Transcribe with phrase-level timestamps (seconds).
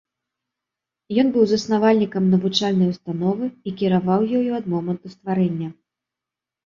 [1.23, 5.69] Ён быў заснавальнікам навучальнай установы і кіраваў ёю ад моманту стварэння.